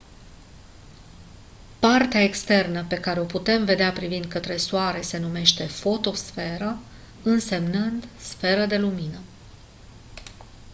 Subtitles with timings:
[1.79, 6.77] partea externă pe care o putem vedea privind către soare se numește fotosferă
[7.23, 9.19] însemnând «sferă de lumină».